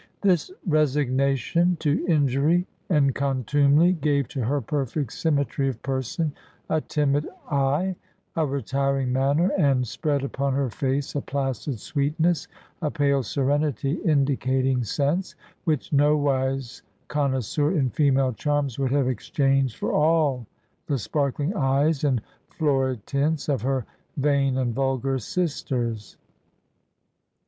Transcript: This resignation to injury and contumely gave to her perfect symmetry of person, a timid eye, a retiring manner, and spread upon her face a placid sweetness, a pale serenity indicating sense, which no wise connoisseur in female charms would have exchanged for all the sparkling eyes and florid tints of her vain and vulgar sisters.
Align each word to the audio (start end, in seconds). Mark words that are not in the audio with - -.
This 0.21 0.49
resignation 0.65 1.75
to 1.75 2.03
injury 2.07 2.65
and 2.89 3.13
contumely 3.13 3.93
gave 3.93 4.27
to 4.29 4.43
her 4.43 4.59
perfect 4.59 5.13
symmetry 5.13 5.69
of 5.69 5.79
person, 5.83 6.33
a 6.71 6.81
timid 6.81 7.27
eye, 7.51 7.95
a 8.35 8.43
retiring 8.47 9.13
manner, 9.13 9.51
and 9.59 9.87
spread 9.87 10.23
upon 10.23 10.53
her 10.55 10.71
face 10.71 11.13
a 11.13 11.21
placid 11.21 11.79
sweetness, 11.79 12.47
a 12.81 12.89
pale 12.89 13.21
serenity 13.21 13.97
indicating 14.03 14.83
sense, 14.83 15.35
which 15.65 15.93
no 15.93 16.17
wise 16.17 16.81
connoisseur 17.07 17.69
in 17.77 17.91
female 17.91 18.33
charms 18.33 18.79
would 18.79 18.89
have 18.91 19.07
exchanged 19.07 19.77
for 19.77 19.93
all 19.93 20.47
the 20.87 20.97
sparkling 20.97 21.53
eyes 21.53 22.03
and 22.03 22.23
florid 22.49 23.05
tints 23.05 23.47
of 23.47 23.61
her 23.61 23.85
vain 24.17 24.57
and 24.57 24.73
vulgar 24.73 25.19
sisters. 25.19 26.17